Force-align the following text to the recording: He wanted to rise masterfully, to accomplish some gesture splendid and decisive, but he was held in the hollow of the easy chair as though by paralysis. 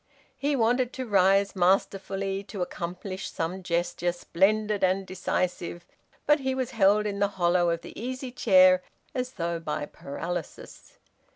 He 0.35 0.55
wanted 0.55 0.93
to 0.93 1.05
rise 1.05 1.55
masterfully, 1.55 2.41
to 2.45 2.63
accomplish 2.63 3.29
some 3.29 3.61
gesture 3.61 4.11
splendid 4.11 4.83
and 4.83 5.05
decisive, 5.05 5.85
but 6.25 6.39
he 6.39 6.55
was 6.55 6.71
held 6.71 7.05
in 7.05 7.19
the 7.19 7.27
hollow 7.37 7.69
of 7.69 7.81
the 7.81 7.93
easy 8.01 8.31
chair 8.31 8.81
as 9.13 9.33
though 9.33 9.59
by 9.59 9.85
paralysis. 9.85 10.97